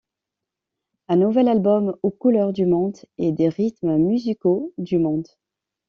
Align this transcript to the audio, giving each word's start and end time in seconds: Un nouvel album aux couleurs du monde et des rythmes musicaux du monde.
Un 1.09 1.17
nouvel 1.17 1.47
album 1.47 1.95
aux 2.01 2.09
couleurs 2.09 2.53
du 2.53 2.65
monde 2.65 2.97
et 3.19 3.31
des 3.31 3.49
rythmes 3.49 3.97
musicaux 3.97 4.73
du 4.79 4.97
monde. 4.97 5.27